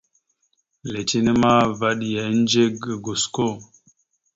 [0.91, 3.47] Letine ma, vaɗ ya ehədze ga gosko.